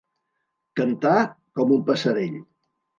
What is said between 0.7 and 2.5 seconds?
Cantar com un passerell.